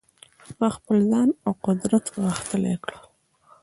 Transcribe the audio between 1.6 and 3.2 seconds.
قدرت غښتلي کړل.